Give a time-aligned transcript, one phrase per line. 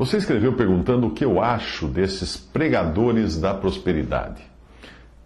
[0.00, 4.40] Você escreveu perguntando o que eu acho desses pregadores da prosperidade.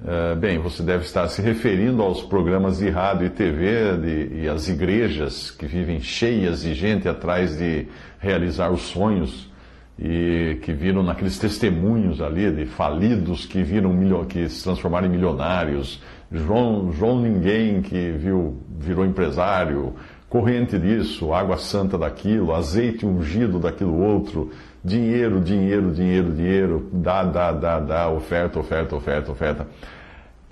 [0.00, 4.48] Uh, bem, você deve estar se referindo aos programas de rádio e TV de, e
[4.48, 7.88] às igrejas que vivem cheias de gente atrás de
[8.20, 9.50] realizar os sonhos
[9.98, 16.00] e que viram naqueles testemunhos ali de falidos que viram que se transformaram em milionários,
[16.30, 19.94] João, João Ninguém que viu, virou empresário,
[20.30, 27.50] corrente disso, água santa daquilo, azeite ungido daquilo outro, dinheiro, dinheiro, dinheiro, dinheiro, dá, dá,
[27.50, 29.66] dá, dá, oferta, oferta, oferta, oferta.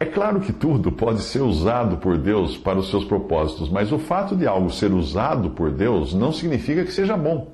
[0.01, 3.99] É claro que tudo pode ser usado por Deus para os seus propósitos, mas o
[3.99, 7.53] fato de algo ser usado por Deus não significa que seja bom.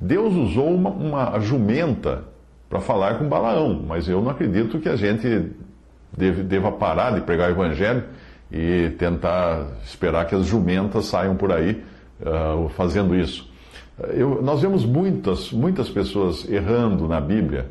[0.00, 2.24] Deus usou uma, uma jumenta
[2.68, 5.52] para falar com Balaão, mas eu não acredito que a gente
[6.16, 8.04] deve, deva parar de pregar o evangelho
[8.52, 11.82] e tentar esperar que as jumentas saiam por aí
[12.20, 13.50] uh, fazendo isso.
[14.12, 17.66] Eu, nós vemos muitas, muitas pessoas errando na Bíblia,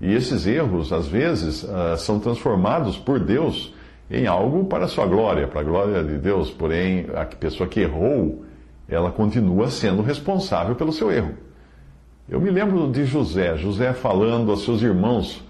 [0.00, 3.74] e esses erros, às vezes, uh, são transformados por Deus
[4.10, 7.80] em algo para a sua glória, para a glória de Deus, porém, a pessoa que
[7.80, 8.44] errou,
[8.88, 11.34] ela continua sendo responsável pelo seu erro.
[12.28, 15.42] Eu me lembro de José, José falando aos seus irmãos,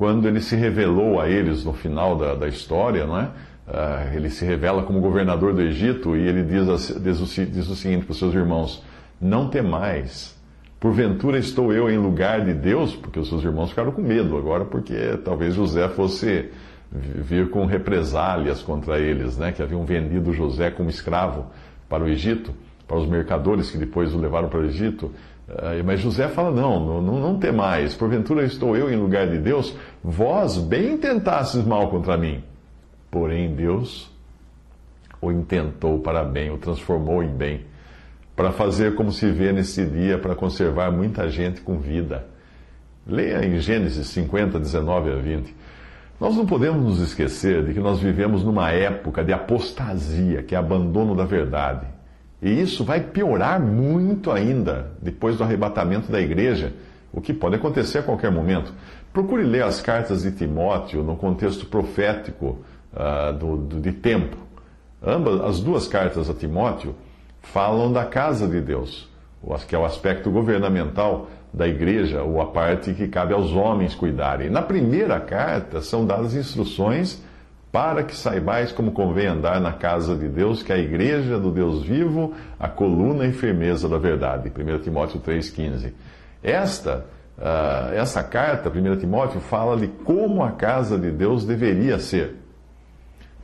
[0.00, 3.24] quando ele se revelou a eles no final da, da história, não é?
[3.68, 7.76] Uh, ele se revela como governador do Egito e ele diz, diz, o, diz o
[7.76, 8.82] seguinte para os seus irmãos:
[9.20, 10.34] Não temais,
[10.80, 12.96] porventura estou eu em lugar de Deus?
[12.96, 16.48] Porque os seus irmãos ficaram com medo agora, porque talvez José fosse
[16.90, 19.52] vir com represálias contra eles, né?
[19.52, 21.44] que haviam vendido José como escravo
[21.90, 22.54] para o Egito,
[22.88, 25.12] para os mercadores que depois o levaram para o Egito.
[25.84, 29.76] Mas José fala: não, não, não temais, porventura estou eu em lugar de Deus?
[30.02, 32.42] Vós bem tentastes mal contra mim
[33.10, 34.08] Porém, Deus
[35.20, 37.66] o intentou para bem, o transformou em bem,
[38.34, 42.26] para fazer como se vê nesse dia, para conservar muita gente com vida.
[43.06, 45.54] Leia em Gênesis 50, 19 a 20.
[46.18, 50.58] Nós não podemos nos esquecer de que nós vivemos numa época de apostasia, que é
[50.58, 51.86] abandono da verdade.
[52.42, 56.72] E isso vai piorar muito ainda depois do arrebatamento da igreja,
[57.12, 58.72] o que pode acontecer a qualquer momento.
[59.12, 62.58] Procure ler as cartas de Timóteo no contexto profético
[62.92, 64.36] uh, do, do, de tempo.
[65.02, 66.94] Ambas, as duas cartas a Timóteo
[67.42, 69.08] falam da casa de Deus,
[69.66, 74.48] que é o aspecto governamental da igreja, ou a parte que cabe aos homens cuidarem.
[74.48, 77.22] Na primeira carta são dadas instruções
[77.72, 81.52] para que saibais como convém andar na casa de Deus, que é a igreja do
[81.52, 84.50] Deus vivo, a coluna e firmeza da verdade.
[84.50, 85.92] 1 Timóteo 3,15.
[86.42, 87.04] Esta,
[87.38, 92.36] uh, essa carta, 1 Timóteo, fala de como a casa de Deus deveria ser.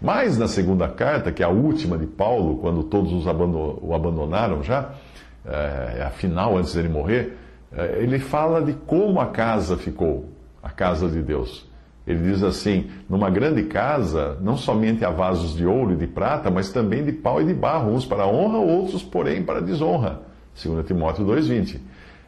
[0.01, 4.63] Mas na segunda carta, que é a última de Paulo, quando todos os o abandonaram
[4.63, 4.91] já,
[5.45, 7.37] é, a final antes dele morrer,
[7.73, 10.29] é, ele fala de como a casa ficou,
[10.63, 11.66] a casa de Deus.
[12.07, 16.51] Ele diz assim: numa grande casa, não somente há vasos de ouro e de prata,
[16.51, 20.21] mas também de pau e de barro, uns para honra, outros, porém, para desonra.
[20.63, 21.79] 2 Timóteo 2,20.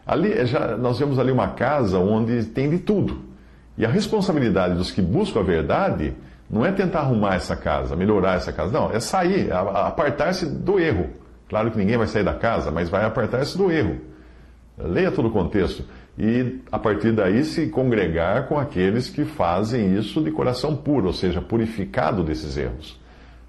[0.06, 3.20] Ali, já, nós vemos ali uma casa onde tem de tudo.
[3.76, 6.14] E a responsabilidade dos que buscam a verdade
[6.50, 8.72] não é tentar arrumar essa casa, melhorar essa casa.
[8.72, 11.10] Não, é sair, é apartar-se do erro.
[11.48, 14.00] Claro que ninguém vai sair da casa, mas vai apartar-se do erro.
[14.76, 15.84] Leia todo o contexto.
[16.18, 21.12] E a partir daí se congregar com aqueles que fazem isso de coração puro, ou
[21.12, 22.98] seja, purificado desses erros.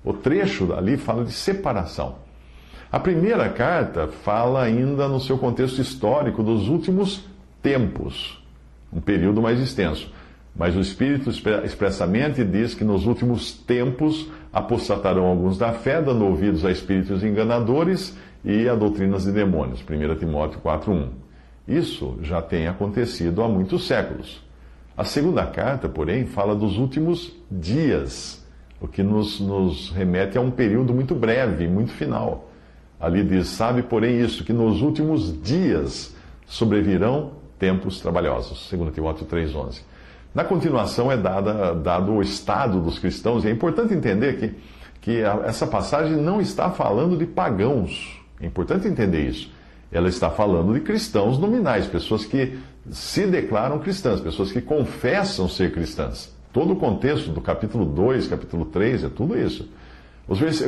[0.06, 2.18] O trecho ali fala de separação.
[2.92, 7.26] A primeira carta fala ainda no seu contexto histórico dos últimos
[7.62, 8.44] tempos,
[8.94, 10.12] um período mais extenso.
[10.56, 11.30] Mas o Espírito
[11.64, 18.16] expressamente diz que nos últimos tempos apostatarão alguns da fé, dando ouvidos a espíritos enganadores
[18.44, 19.82] e a doutrinas de demônios.
[19.82, 21.29] 1 Timóteo 4.1.
[21.70, 24.42] Isso já tem acontecido há muitos séculos.
[24.98, 28.44] A segunda carta, porém, fala dos últimos dias,
[28.82, 32.50] o que nos, nos remete a um período muito breve, muito final.
[33.00, 36.16] Ali diz: Sabe, porém, isso, que nos últimos dias
[36.48, 38.68] sobrevirão tempos trabalhosos.
[38.72, 39.82] 2 Timóteo 3,11.
[40.34, 44.56] Na continuação é dada, dado o estado dos cristãos, e é importante entender que,
[45.02, 48.20] que essa passagem não está falando de pagãos.
[48.42, 49.59] É importante entender isso.
[49.92, 52.60] Ela está falando de cristãos nominais, pessoas que
[52.92, 56.34] se declaram cristãs, pessoas que confessam ser cristãs.
[56.54, 59.70] Todo o contexto do capítulo 2, capítulo 3, é tudo isso.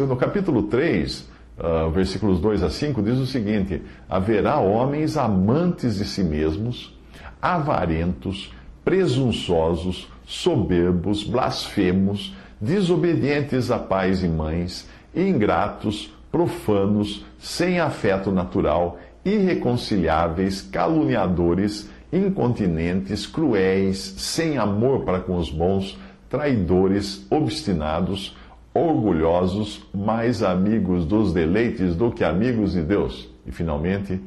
[0.07, 1.25] No capítulo 3, uh,
[1.59, 6.95] ah, versículos 2 a 5, diz o seguinte: Haverá homens amantes de si mesmos,
[7.41, 8.51] avarentos,
[8.83, 21.89] presunçosos, soberbos, blasfemos, desobedientes a pais e mães, ingratos, profanos, sem afeto natural, irreconciliáveis, caluniadores,
[22.11, 25.97] incontinentes, cruéis, sem amor para com os bons,
[26.29, 28.35] traidores, obstinados,
[28.73, 33.29] orgulhosos, mais amigos dos deleites do que amigos de Deus.
[33.45, 34.19] E finalmente,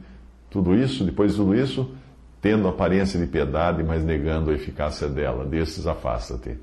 [0.50, 1.90] tudo isso, depois de tudo isso,
[2.40, 5.44] tendo aparência de piedade, mas negando a eficácia dela.
[5.44, 6.58] Desses afasta-te.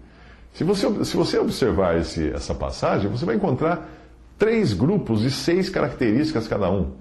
[0.53, 3.89] Se você, se você observar esse, essa passagem, você vai encontrar
[4.37, 6.91] três grupos de seis características cada um.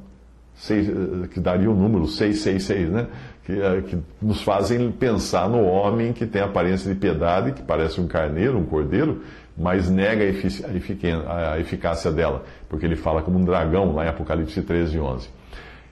[0.61, 3.07] Seis, eh, que daria o número 666, né?
[3.47, 7.99] Que, eh, que nos fazem pensar no homem que tem aparência de piedade, que parece
[7.99, 9.23] um carneiro, um cordeiro,
[9.57, 15.01] mas nega a, eficácia dela, porque ele fala como um dragão lá em Apocalipse 13,
[15.01, 15.31] 11.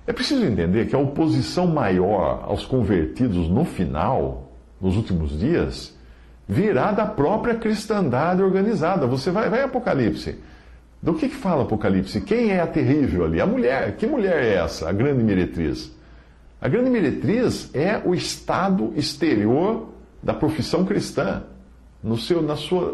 [0.06, 5.96] É preciso entender que a oposição maior aos convertidos no final, nos últimos dias,
[6.46, 9.06] virá da própria cristandade organizada.
[9.06, 10.38] Você vai, vai Apocalipse.
[11.02, 12.20] Do que, que fala Apocalipse?
[12.20, 13.40] Quem é a terrível ali?
[13.40, 13.96] A mulher.
[13.96, 14.88] Que mulher é essa?
[14.88, 15.96] A grande meretriz.
[16.60, 19.90] A grande meretriz é o estado exterior
[20.20, 21.44] da profissão cristã,
[22.02, 22.92] no seu, na sua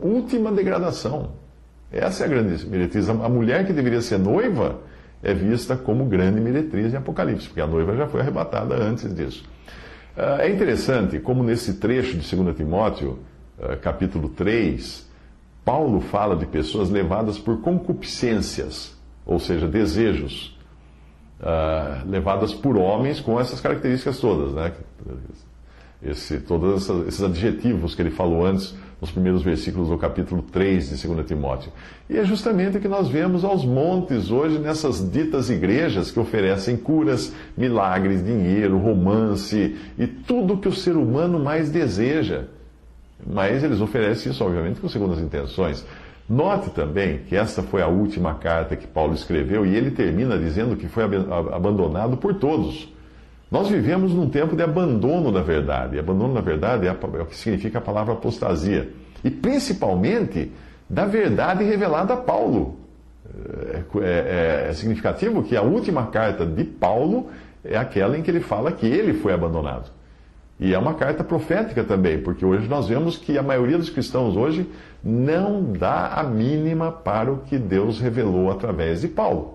[0.00, 1.32] última degradação.
[1.90, 3.08] Essa é a grande meretriz.
[3.08, 4.78] A mulher que deveria ser noiva
[5.22, 9.44] é vista como grande meretriz em Apocalipse, porque a noiva já foi arrebatada antes disso.
[10.16, 13.18] Ah, é interessante como nesse trecho de 2 Timóteo,
[13.60, 15.09] ah, capítulo 3,
[15.70, 18.92] Paulo fala de pessoas levadas por concupiscências,
[19.24, 20.58] ou seja, desejos,
[21.38, 24.72] uh, levadas por homens com essas características todas, né?
[26.02, 31.06] Esse, todos esses adjetivos que ele falou antes nos primeiros versículos do capítulo 3 de
[31.06, 31.70] 2 Timóteo.
[32.08, 36.76] E é justamente o que nós vemos aos montes hoje nessas ditas igrejas que oferecem
[36.76, 42.46] curas, milagres, dinheiro, romance e tudo que o ser humano mais deseja.
[43.26, 45.84] Mas eles oferecem isso, obviamente, com segundas intenções.
[46.28, 50.76] Note também que esta foi a última carta que Paulo escreveu e ele termina dizendo
[50.76, 52.92] que foi abandonado por todos.
[53.50, 55.96] Nós vivemos num tempo de abandono da verdade.
[55.96, 58.90] E abandono da verdade é, é o que significa a palavra apostasia.
[59.24, 60.52] E principalmente
[60.88, 62.78] da verdade revelada a Paulo.
[63.62, 67.28] É, é, é, significativo que a última carta de Paulo
[67.64, 69.90] é aquela em que ele fala que ele foi abandonado.
[70.60, 74.36] E é uma carta profética também, porque hoje nós vemos que a maioria dos cristãos
[74.36, 74.68] hoje
[75.02, 79.54] não dá a mínima para o que Deus revelou através de Paulo.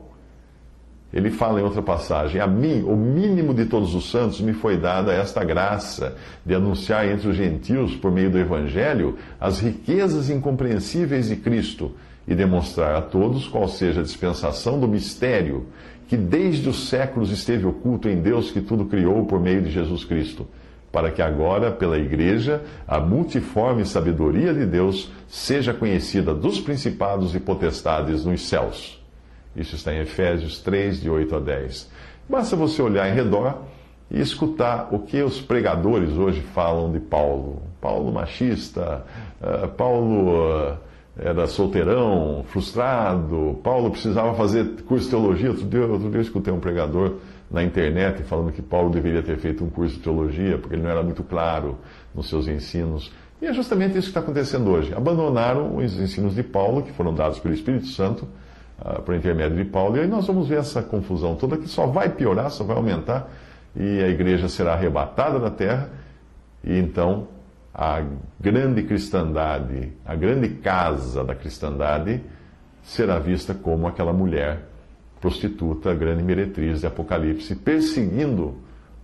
[1.13, 4.77] Ele fala em outra passagem: A mim, o mínimo de todos os santos, me foi
[4.77, 11.29] dada esta graça de anunciar entre os gentios, por meio do Evangelho, as riquezas incompreensíveis
[11.29, 11.91] de Cristo
[12.27, 15.67] e demonstrar a todos qual seja a dispensação do mistério
[16.07, 20.03] que desde os séculos esteve oculto em Deus que tudo criou por meio de Jesus
[20.03, 20.47] Cristo,
[20.95, 27.39] para que agora, pela Igreja, a multiforme sabedoria de Deus seja conhecida dos principados e
[27.39, 29.03] potestades nos céus
[29.55, 31.89] isso está em Efésios 3, de 8 a 10.
[32.27, 33.61] Basta você olhar em redor
[34.11, 37.61] e escutar o que os pregadores hoje falam de Paulo.
[37.79, 39.03] Paulo machista,
[39.41, 40.77] uh, Paulo uh,
[41.17, 45.49] era solteirão, frustrado, Paulo precisava fazer curso de teologia.
[45.51, 47.13] Outro dia, outro dia eu escutei um pregador
[47.49, 50.89] na internet falando que Paulo deveria ter feito um curso de teologia porque ele não
[50.89, 51.77] era muito claro
[52.13, 53.11] nos seus ensinos.
[53.41, 54.93] E é justamente isso que está acontecendo hoje.
[54.93, 58.27] Abandonaram os ensinos de Paulo, que foram dados pelo Espírito Santo,
[58.79, 59.97] uh, por intermédio de Paulo.
[59.97, 63.29] E aí nós vamos ver essa confusão toda que só vai piorar, só vai aumentar,
[63.75, 65.89] e a igreja será arrebatada da terra,
[66.63, 67.27] e então
[67.73, 68.01] a
[68.39, 72.21] grande cristandade, a grande casa da cristandade,
[72.83, 74.61] será vista como aquela mulher
[75.25, 78.53] prostituta, a grande meretriz de Apocalipse, perseguindo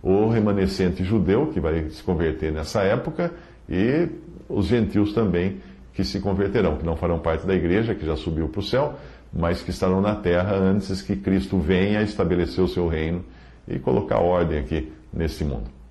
[0.00, 3.32] o remanescente judeu, que vai se converter nessa época,
[3.68, 4.08] e
[4.48, 5.60] os gentios também,
[5.92, 8.94] que se converterão, que não farão parte da igreja, que já subiu para o céu,
[9.32, 13.24] mas que estarão na terra antes que Cristo venha estabelecer o seu reino
[13.66, 15.82] e colocar ordem aqui nesse mundo.